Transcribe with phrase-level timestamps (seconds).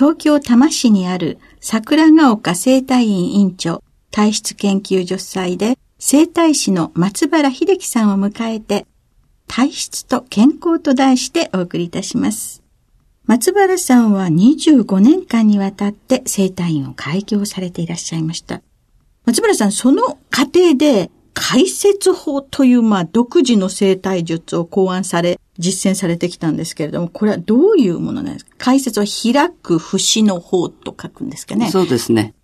[0.00, 8.86] 東京多摩市にある桜ヶ丘生態院院長体質研究所主催で生態師の松原秀樹さんを迎えて
[9.46, 12.62] 体質と健康と題してお送りいたします。
[13.26, 18.62] 松原さんは25年間にわたって生態院を開業されていらっしゃいました。
[19.26, 28.52] 松原さん、その過程で解説法という、まあ、独自の生態術を考案され、実践されてきたんですけれども、これはどういうものなんですか？
[28.58, 32.34] 解説は開く節の方と書くんですかねそうですね。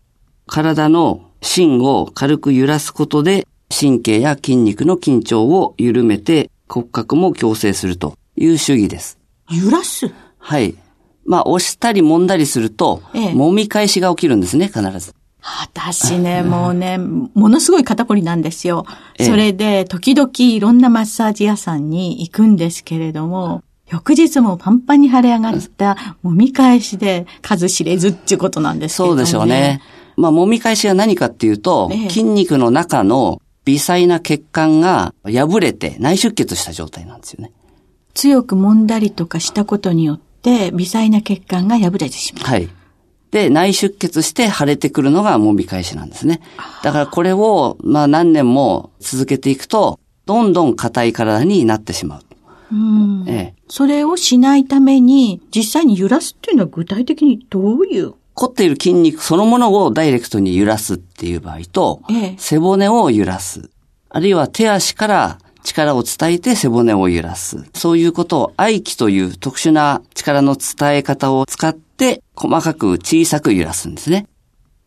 [0.46, 9.18] 体の芯を軽く揺らすことで、神経や筋肉の緊張を緩めて骨格も矯正するという主義です。
[9.50, 10.08] 揺らす？
[10.38, 10.76] はい。
[11.24, 15.15] まあ、押したり揉んだりすると、ええ、揉み返しが起きるんですね、必ず。
[15.62, 18.84] 私ね、もうね、ものすごい肩こりなんですよ。
[19.20, 29.80] それで、時々いろんなマッサージ屋さんに行くんですけれども、翌日もパンパンに腫れ上がった揉み返しで数知れずっていうことなんですけど、ね、そうでしょうね。
[30.16, 37.52] まあ、揉み返しは何かっていうと、筋肉の中の微細な血管が破れて内出血した状態なんですよね。
[38.14, 42.44] 強く揉んだりとかしたことによって、微細な血管が破れてしまう。
[42.44, 42.68] はい。
[43.30, 46.40] で、内出血して腫れてくるのが揉み返しなんですね。
[46.82, 52.22] だからこれを、まあ何年も続けていくと、どんどん硬い体になってしまう。
[52.72, 58.14] うんええ、それをしないために、実際に揺らすっていうのは具体的にどういう？
[58.34, 63.70] 凝っている筋肉そのものをダイレクトに揺らすっていう場合と、ええ、背骨を揺らす。
[64.08, 67.64] あるいは手足から力を伝えて背骨を揺らす。
[67.74, 71.85] そういうことを合気という特殊な力の伝え方を使って、
[72.34, 74.26] 細かく小さく揺らすんですね。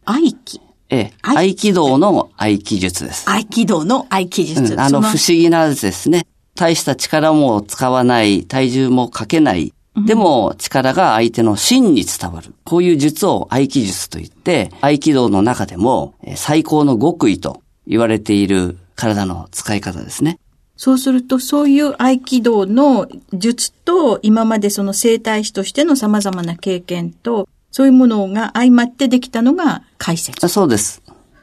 [0.06, 0.62] 合気
[0.92, 3.30] ええ、合気道の合気術です。
[3.30, 4.74] 合気道の合気術。
[4.74, 6.26] うん、あの不思議なですね。
[6.56, 9.74] 大した力も使わない、体重もかけない。
[10.06, 12.54] でも力が相手の芯に伝わる。
[12.64, 20.40] こういう術を合気術と言って、合気道の中でも最高の極意と言われている体の使い方ですね。
[20.82, 30.48] そうすると、そういう合気道の術と、今までその生態師としての様々な経験と、そういうものが相まってできたのが解説。
[30.48, 31.02] そうです。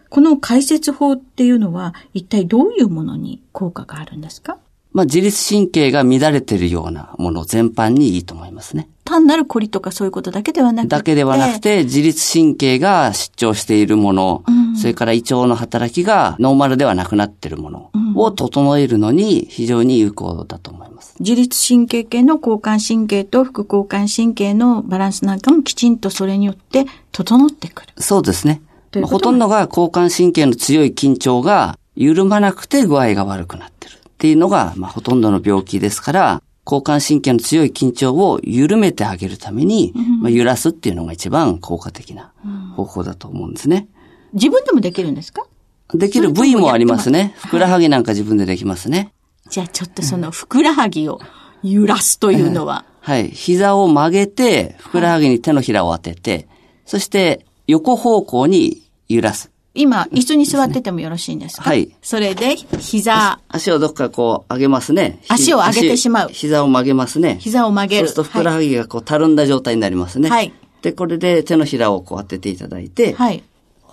[0.09, 4.57] この解説法っていうのは、一体どういうものに効果があるんですか？
[4.95, 8.89] まあ、自律神経が乱れているようなもの全般にいいと思いますね。
[9.05, 10.97] 単なる凝りとかそういうことだけではなくて。
[10.97, 21.15] だけではなくて、自律神経が失調しているもの、うん、それから胃腸の働きがノーマルではなくなっているものを整えるのに非常に有効だと思います。
[21.21, 27.93] 自律神経系の交感神経と副交感神経のバランスなんかもきちんとそれによって整ってくる。
[27.99, 28.63] そうですね。
[29.05, 33.95] ほとんどが交感神経の強い緊張が緩まなくて具合が悪くなってる。
[33.95, 42.33] っていうのが、まあ、ほとんどの病気ですから、交感神経の強い緊張を緩めてあげるために、うん、まあ、揺らすっていうのが一番効果的な
[42.75, 43.87] 方法だと思うんですね。
[44.33, 45.47] 自分でもできるんですか？
[45.95, 47.35] できる部位もありますね。
[47.37, 49.13] ふくらはぎなんか自分でできますね。
[49.49, 51.21] じゃあちょっとそのふくらはぎを
[51.63, 53.29] 揺らすというのは、はい。
[53.29, 56.49] 膝を曲げて、ふくらはぎに手のひらを当てて、
[56.85, 59.51] そして横方向に揺らす。
[59.75, 61.63] 今、椅子に座っててもよろしいんですか？
[61.63, 61.95] はい。
[62.03, 63.39] それで、膝。
[63.47, 65.21] 足をどっかこう上げますね。
[65.29, 66.31] 足を上げてしまう。
[66.31, 67.37] 膝を曲げますね。
[67.41, 68.09] 膝を曲げる。
[68.09, 70.31] そうするとふくらはぎがこうたるんだ状態になりますね。
[70.31, 70.53] はい。
[70.83, 73.45] で、これで手のひらをこう当てていただいて、はい。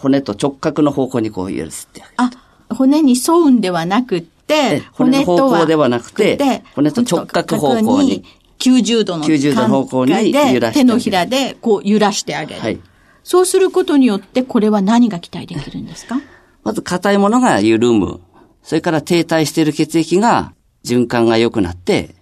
[0.04, 2.30] 骨と直角の方向にこう揺らすってあ、
[2.70, 6.38] 骨に沿うんではなくて、骨の方向ではなくて、
[6.76, 8.26] 骨と直角方向に。
[8.60, 12.62] 90度の90度の方向に揺らして手のひらでこう揺らしてあげる。
[12.62, 12.80] はい。
[13.24, 16.22] そうすることによって、これは何が期待できるんですか？
[16.64, 18.22] まず硬いものが緩む。
[18.62, 20.54] それから停滞している血液が
[20.86, 22.16] 循環が良くなって、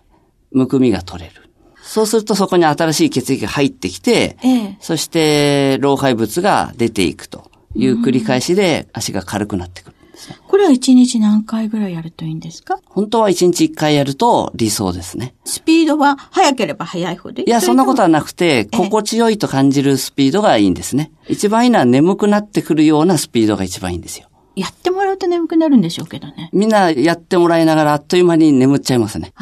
[0.51, 1.35] むくみが取れる。
[1.83, 9.95] そうするとそこに新しい血液が入ってきて、ええ、そして老廃物が出ていくという繰り返しで足が軽くなってくる。
[10.47, 12.79] これは1日何回ぐらいやるといいんですか？
[12.85, 15.33] 本当は1日1回やると理想ですね。
[15.45, 21.11] スピードは速ければ速いほどいいいや、そんなことはなくて、心地よいと感じるスピードがいいんですね。
[21.27, 24.27] 一番いいのは眠くなってくるようなスピードが一番いいんですよ。
[24.55, 26.49] やってもらうと眠くなるんでしょうけどね。
[26.53, 29.33] みんなやってもらいながらあっという間に眠っちゃいますね。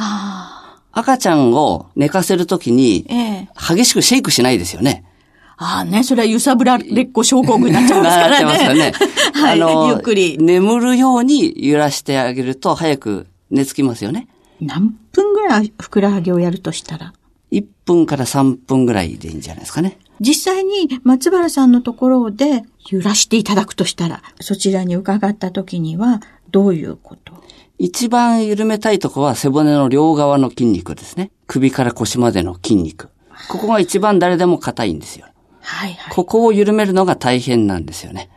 [0.92, 3.06] 赤ちゃんを寝かせるときに、
[3.54, 5.04] 激しくシェイクしないですよね。
[5.62, 8.46] ああね、それは揺さぶられっこ症候群になっちゃいますからね。
[8.46, 8.94] なっちゃいますよね。
[9.34, 10.38] はい、あの、ゆっくり。
[10.40, 14.30] 眠るように揺らしてあげると早く寝つきますよね。
[14.62, 17.14] 何分ぐらいふくらはぎをやるとしたら
[17.52, 19.98] ?1 分から3分ぐらいでいいんじゃないですかね。
[20.22, 26.22] 実際に松原さんのところで揺らしていただくとしたら、そちらに伺った時には
[26.52, 27.34] どういうこと？
[27.78, 31.32] 一番緩めたいとこは背骨の両側の筋肉ですね。
[31.48, 33.10] 首から腰までの筋肉。
[33.50, 35.28] ここが一番誰でも硬いんですよ。
[35.70, 38.30] はいはい、ここを緩めるのが大変なんですよね。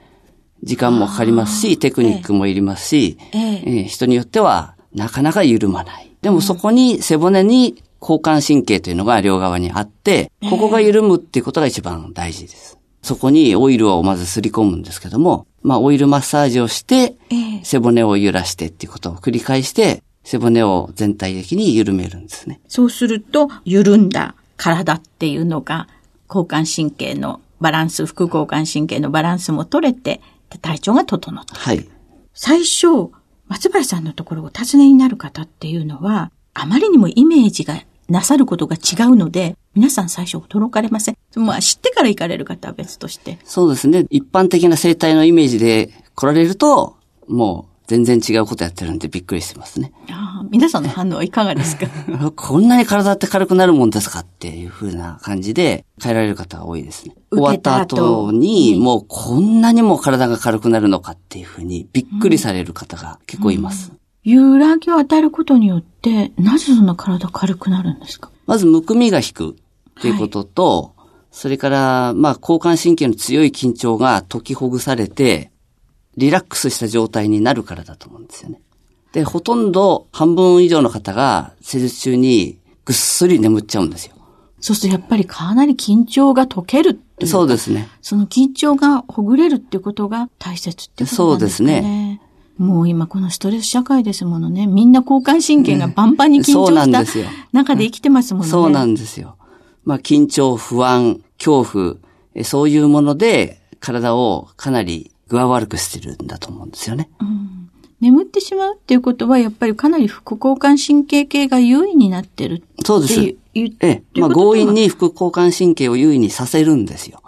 [0.63, 6.15] 時間もかかりますし、テクニックもいりますし、えええー、人によってはなかなか緩まない。
[6.21, 12.79] でもそこに背骨に交感神経というのが両側にあって、ここが緩むっていうことが一番大事です。
[13.03, 17.17] そこにオイルをまずすり込むんですけども、まあオイルマッサージをして、
[17.65, 22.61] 背骨を揺らしてっていうことを繰り返して、背骨を全体的に緩めるんですね。
[22.69, 25.89] そうすると、緩んだ体っていうのが
[26.33, 30.23] 交感神経のバランス、副交感神経のバランスも取れて、
[30.63, 31.55] 体調が整った。
[31.55, 31.87] はい。
[32.33, 33.11] 最初、
[33.49, 41.17] 松原さんのところを訪ねになる方っていうのは、あまりにもイメージがなさることが違うので、皆さん最初驚かれません。
[41.35, 43.39] まあ知ってから行かれる方は別として。
[43.45, 44.07] そうですね。
[44.11, 46.97] 一般的な生態のイメージで来られると、
[47.29, 49.93] もう全然違うことやってるんでびっくりしてますね。
[50.11, 51.87] あ皆さんの反応はいかがですか？
[52.35, 57.15] こんなに体って軽くなるもんですかっていうふうな感じで変えられる方が多いですね。
[57.31, 63.91] 終わった後に、もうこんなにも体が軽くなるのかっていうふうにびっくりされる方が結構います。
[63.93, 68.31] うん揺らぎを与えることによって、なぜそんな体軽くなるんですか？
[68.47, 69.55] まず、むくみが引くっ
[70.01, 75.51] ていうことと、はい、それから、まあ、交感神経の強い緊張が解きほぐされて、
[76.17, 78.61] リラックスした状態になるからだと思うんですよね。
[79.13, 84.15] で、ほとんど半分以上の方が施術中にぐっすり眠っちゃうんですよ。
[84.61, 87.89] そうするとやっぱりかなり緊張が解けるっていうそうですね。
[88.01, 91.73] その緊張がほぐれるっていうことが大切ってことなんですね。
[91.73, 92.21] そうですね。
[92.59, 94.67] もう今このストレス社会ですものね。
[94.67, 98.49] みんな交感神経がバンバンに緊張した中で生きてますもんね。
[98.49, 99.37] そうなんですよ。
[99.85, 107.09] まあ緊張、不安、恐怖、そういうもので体をかなり具合悪くしてるんだと思うんですよね。
[107.19, 107.71] うん、
[108.03, 113.21] 眠ってしまうっていうことは、やっぱりかなり副交感神経系が優位になってるってそうです。
[113.55, 114.03] ええ。
[114.21, 117.23] まあ、強引に副交感神経を優位にさせるんですよ。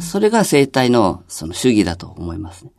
[0.00, 2.72] それが生体のその主義だと思いますね。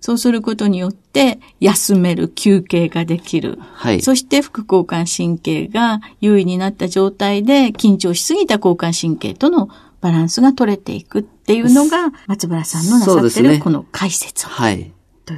[0.00, 3.58] そうすることによって、休める、休憩ができる。
[3.74, 4.00] はい。
[4.00, 9.68] そして副交感神経が優位になった状態で、緊張しすぎた交感神経との
[10.00, 14.92] バランスが取れていくっていうのが、松原さんのなさってるこの解説、ね、はい。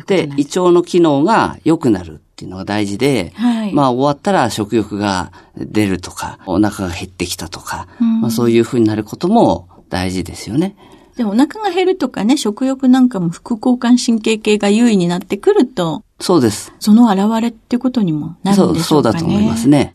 [0.06, 10.76] で、胃腸の機能が良くなるっていうのが大事で、はい、まあ終わったら食欲が出るとか、お腹が減ってきたとか、うん、まあそういうふうになることも大事ですよね。
[11.16, 16.72] でもお腹が減るとかね、食欲なんかも副交感神経系が優位になってくると、そうです。
[16.78, 18.78] その現れってことにもなるんでしょうかね。
[18.78, 19.94] そう、そうだと思いますね。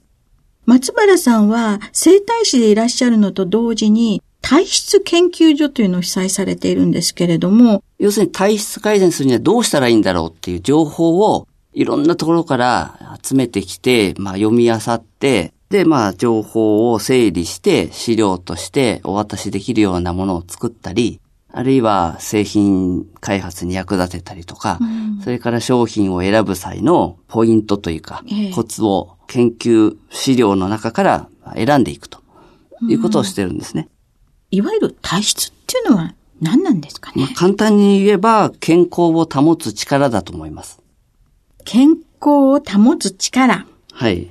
[0.65, 7.83] 松原さんは生体師でいらっしゃるのと同時に、体質研究所というのを被災されているんですけれども。
[7.99, 21.19] 要するに体質改善するにはどうしたらいいんだろうっていう情報をいろんなところから集めてきて、まあ読み漁って、で、まあ情報を整理して資料としてお渡しできるようなものを作ったり、
[21.51, 32.21] あるいは製品開発に役立てたりとか、うん、それから商品を選ぶ際のポイントというか、えコツを研究資料の中から選んでいくと
[32.87, 33.89] いうことをしてるんですね。
[34.51, 40.79] いわゆる体質っていうのは何なんですかね、まあ、簡単に言えば健康を保つ力だと思います。
[41.65, 41.89] 健
[42.21, 43.65] 康を保つ力。
[43.91, 44.27] はい。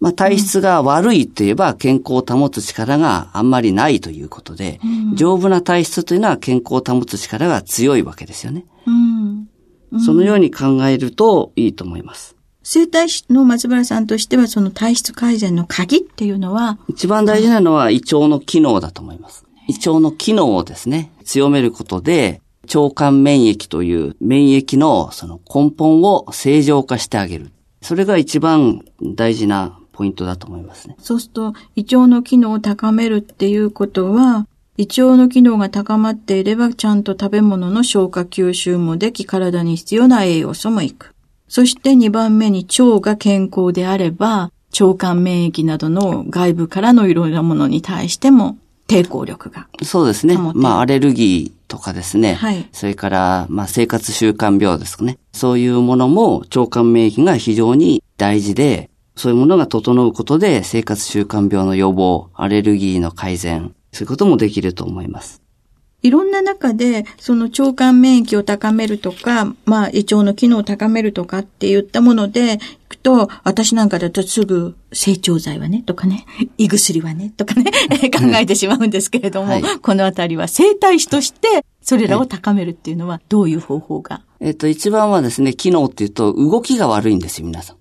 [0.00, 8.64] まあ、体質が悪いといえば健康を保つ力があんまりないということで、うん、丈夫な体質というのは健康を保つ力が強いわけですよね。
[8.86, 9.48] うん
[9.90, 12.36] うん、そのように考えるといいと思います。
[12.62, 16.78] 生体師の松原さんとしてはその体質改善の鍵っていうのは？
[16.86, 19.46] 一番大事なのは胃腸の機能だと思います。
[19.68, 27.50] 胃腸の機能をですね、強めることで腸管免疫という免疫のその根本を正常化してあげる。
[27.80, 30.94] それが一番大事なポイントだと思いますね。
[31.00, 41.16] そうすると、胃腸の機能を高めるっていうことは、胃腸の機能が高まっていれば、ちゃんと食べ物の消化吸収もでき、体に必要な栄養素もいく。
[41.48, 49.66] そして2番目に腸が健康であれば、腸管免疫などの外部からのいろいろなものに対しても抵抗力が。
[49.82, 50.38] そうですね。
[50.38, 52.34] まあ、アレルギーとかですね。
[52.34, 52.68] はい。
[52.70, 55.18] それから、まあ、生活習慣病ですかね。
[55.32, 65.42] そういうものも腸管免疫が非常に大事で、そういうものが整うことで生活習慣病の予防、アレルギーの改善、そういうこともできると思います。
[66.02, 72.58] いろんな中で、その腸管免疫を高めるとか、まあ胃腸の機能を高めるとかって言ったもので、い
[72.88, 76.24] くと、私なんかだとすぐ、成長剤はね、とかね、
[76.56, 77.72] 胃薬はね、とかね、
[78.16, 87.76] 考えてしまうんですけれども、はい、このあたりは生体師として、それらを高めるっていうのは、どういう方法が、えっと、一番はですね、機能っていうと、動きが悪いんですよ、皆さん。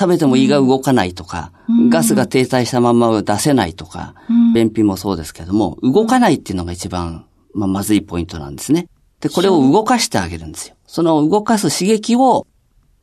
[0.00, 8.88] 食べても胃が動かないとか、うん、ガスが停滞したまま出せないとか、うん、便秘もそうですけども、動かないっていうのが一番、まあ、まずいポイントなんですね。
[9.20, 10.74] で、これを動かしてあげるんですよ。
[10.86, 12.46] その動かす刺激を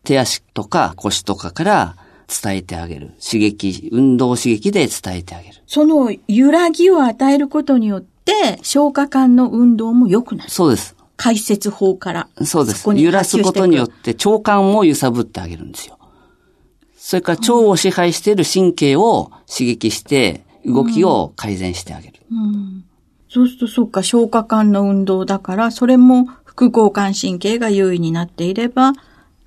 [0.04, 1.96] 手足とか腰とかから
[2.28, 3.12] 伝えてあげる。
[3.24, 5.56] 刺激、運動刺激で伝えてあげる。
[5.68, 10.50] その揺らぎを与えることによって、消化管の運動も良くなる。
[10.50, 10.96] そうです。
[11.16, 12.28] 解説法から。
[12.44, 12.90] そうです。
[12.96, 15.97] 揺らすことによって腸管を揺さぶってあげるんですよ。
[17.08, 22.16] それから腸を支配している神経を刺激して、動きを改善してあげる。
[22.30, 22.38] うん。
[22.38, 22.84] うん、
[23.30, 28.92] そうすると、そうか、消化管の運動だから、それも副交感神経が優位になっていれば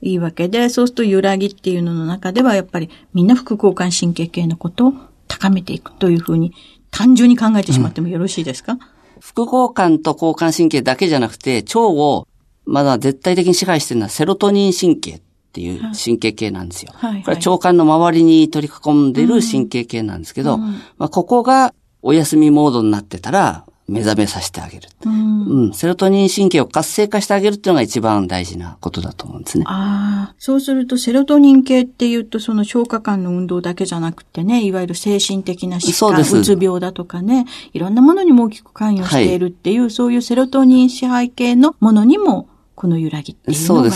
[0.01, 4.95] いいわけで、そうすると揺らぎっていうのの中では、やっぱりみんな副交感神経系のことを
[5.29, 6.55] 高めていくというふうに、
[6.91, 8.79] 単純に考えてしまってもよろしいですか、うん、
[9.21, 12.27] 副交感と交感神経だけじゃなくて、腸を
[12.65, 16.93] まだ絶対的に支配しているのはセロトニン神経っていう神経系なんですよ。
[16.95, 25.73] はい、これは腸管の周りに取り囲んでいる神経系なんですけど、うん、まあ、ここがお休みモードになってたら、目覚めさせてあげる、うん、うん。
[25.73, 29.65] セロトニン神経を活性化してあげるっていうのが一番大事なことだと思うんですね。
[29.67, 30.35] ああ。
[30.39, 43.91] そうすると、セロトニン系っていうと、その消化管の運動だけじゃなくてね、いわゆる精神的な疾患、うつ病だとかね、いろんなものにも大きく関与しているっていう、はい、そういうセロトニン支配系のものにも、この揺らぎっていうのが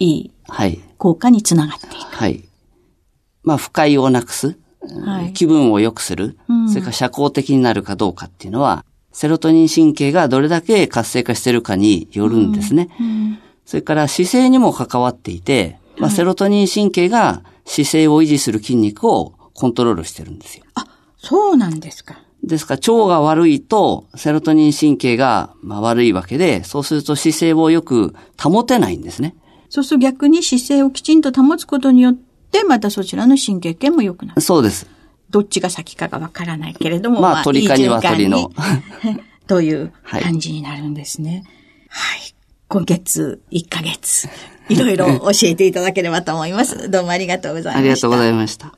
[0.00, 0.30] いい。
[0.50, 0.80] はい。
[0.98, 1.94] 効果につながっていく。
[1.94, 2.44] はい。
[3.42, 4.58] まあ、不快をなくす。
[5.04, 12.88] はい、気分を良くする、うん、それから社交的になるかどうかっていうのは、セロトニン神経がどれだけ活性化してるかによるんですね。
[12.98, 20.64] うんうん、それから姿勢にも関わっていて、まあ、セロトニン神経が姿勢を維持する筋肉をコントロールしてるんですよ。
[20.74, 20.86] あ、
[21.18, 22.18] そうなんですか。
[22.42, 29.34] ですから、腸が悪いと、セロトニン神経が、まあ、悪いわけで、そうすると姿勢をよく保てないんですね。
[29.70, 34.40] そうすると逆に姿勢をきちんと保つことによって、またそちらの神経系も良くなる。
[34.40, 34.86] そうです。
[35.30, 37.20] どっちが先かがわからないけれども。
[37.20, 38.50] まあ、鳥か鶏の。
[39.46, 41.44] という感じになるんですね。
[41.88, 42.34] はい、はい。
[42.68, 44.28] 今月1ヶ月、
[44.68, 46.90] いろいろ教えていただければと思います。
[46.90, 47.78] どうもありがとうございました。
[47.78, 48.74] ありがとうございました。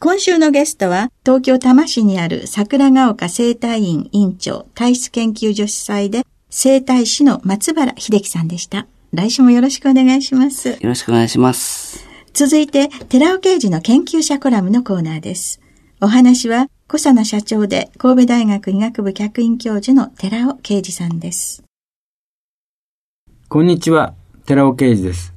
[0.00, 8.86] 今週のゲストは、東京多摩市にある桜ヶ丘生態院院長、体質研究所主催で、生態師の松原秀樹さんでした。
[9.12, 10.68] 来週もよろしくお願いします。
[10.68, 12.06] よろしくお願いします。
[12.34, 15.60] 続いて、寺尾刑事の研究者コラムのコーナーです。
[16.00, 21.64] お話は、小佐野社長で神戸大学医学部客員教授の寺尾啓二さんです。
[23.48, 25.32] こんにちは、寺尾啓二です。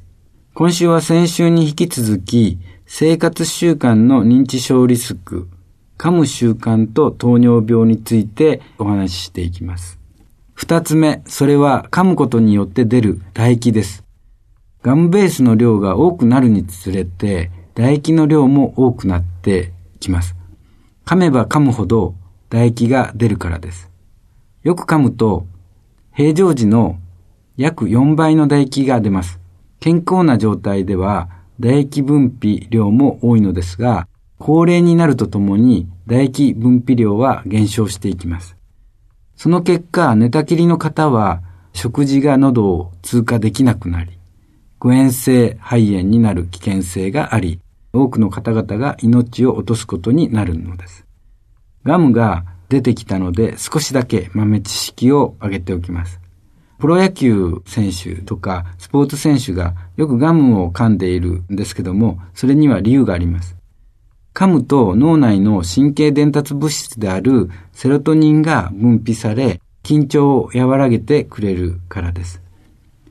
[0.54, 5.48] 今週は先週に引き続き、生活習慣の認知症リスク、
[5.98, 10.01] 噛む習慣と糖尿病についてお話ししていきます。
[10.62, 14.04] 二つ目、それは噛むことによって出る唾液です。
[14.84, 20.36] ガムベースの量が多くなるにつれて、唾液の量も多くなってきます。
[21.04, 22.14] 噛めば噛むほど
[22.52, 23.90] 唾液が出るからです。
[24.62, 25.48] よく噛むと、
[26.14, 27.00] 平常時の
[27.58, 29.40] 約4倍の唾液が出ます。
[29.80, 38.61] 健康な状態では唾液分泌量も多いのですが、高齢になるとともに唾液分泌量は減少していきます。
[39.42, 41.42] その結果、寝たきりの方は
[41.74, 44.20] 食事が喉を通過できなくなり、
[44.78, 47.60] 誤嚥性肺炎になる危険性があり、
[47.92, 51.08] 多くの方々が命を落とすことになるのです。
[51.84, 56.22] ガムが出てきたので少しだけ豆知識を挙げておきます。
[56.78, 63.58] プロ野球選手とかスポーツ選手がよくガムを噛んでいるんですけども、それには理由があります。
[64.42, 72.42] 噛むと脳内の神経伝達物質であるセロトニンが分泌され、緊張を和らげてくれるからです。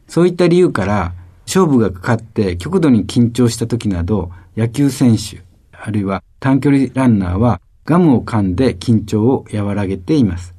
[0.09, 1.13] そういった理由から、
[1.47, 10.57] 勝負がかかって極度に緊張した時など、野球選手、あるいは短距離ランナーはガムを噛んで緊張を和らげています。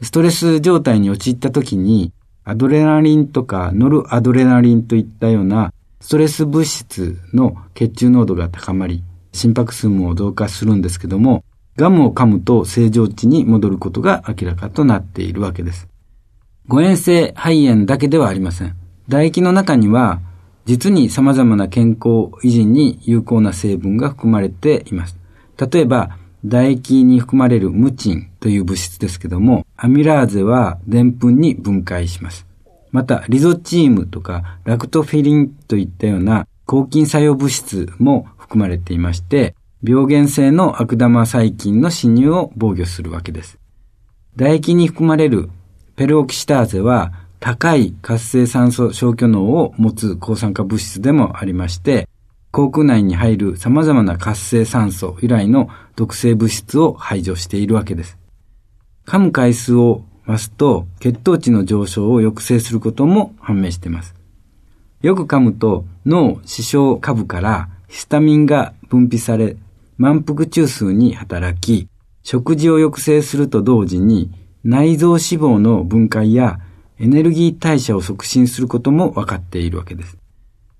[0.00, 2.12] ストレス状態に陥った時に、
[2.44, 9.02] アドレナリンとかノルアドレナリンといったようなストレス物質の血中濃度が高まり、
[9.32, 11.44] 心拍数も増加するんですけども、
[11.76, 15.88] ガムを噛むと正常値に戻ることが明らかとなっているわけです。
[16.66, 18.74] 誤嚥性肺炎だけではありません。
[19.06, 20.20] 唾液の中には、
[20.66, 25.16] 実に様々な健康維持に有効な成分が含まれています。
[25.56, 32.46] 例えば、唾液に含まれるムチンという物質ですけども、アミラーゼはデンプンに分解します。
[32.90, 43.58] また、リゾチームとかラクトフィリンといったような抗菌作用物質も含まれていまして、病原性の悪玉細菌の侵入を防御するわけです。
[44.36, 45.50] 唾液に含まれる
[45.96, 52.08] ペルオキシターゼは高い活性酸素消去能を持つ抗酸化物質でもありまして、
[52.50, 58.16] 口腔内に入る様々な活性酸素由来の毒性物質を排除しているわけです。
[59.06, 64.14] 噛む回数を増すと血糖値の上昇を抑制することも判明しています。
[65.02, 69.56] よく噛むと脳視床下部からヒスタミンが分泌され
[69.96, 71.88] 満腹中枢に働き、
[72.22, 74.30] 食事を抑制すると同時に
[74.62, 76.60] 内臓脂肪の分解や
[76.98, 80.18] エネルギー代謝を促進することも分かっているわけです。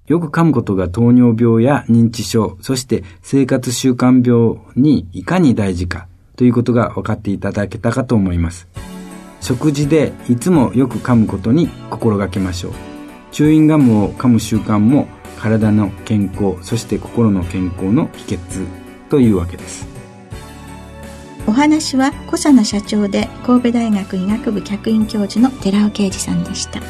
[0.06, 8.68] よく噛むことが糖尿病や認知症、そして生活習慣病にいかに大事かということが分かっていただけたかと思います。
[9.40, 12.72] 食事でいつもよく噛むことに心がけましょう。
[13.30, 15.06] チューインガムを噛む習慣も
[15.38, 18.66] 体の健康、そして心の健康の秘訣
[19.08, 19.86] というわけです。
[21.46, 26.80] お話は小佐野社長で神戸大学医学部客員教授の寺尾啓二さんでした。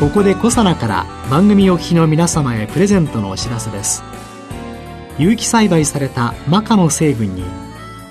[0.00, 4.02] ここでコサナから番組お聞きの皆様へプレゼントのお知らせです
[5.18, 7.63] 有機栽培されたマカの成分に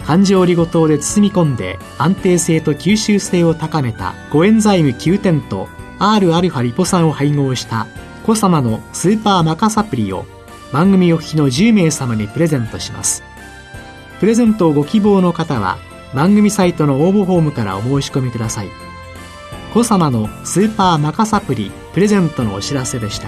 [0.06, 7.88] 環状オリゴ糖で包み込んで安定性と吸収性を高めたコエンザイム9点と Rα リポ酸を配合した
[8.26, 10.26] コサナのスーパーマカサプリを
[10.72, 13.24] 番組お聞きの10名様にプレゼントします。
[14.20, 15.78] プレゼントをご希望の方は
[16.14, 18.70] 番組サイトの応募フォームからお申し込みください。
[19.74, 23.28] コ様のスーパーマカサプリプレゼントのお知らせでした。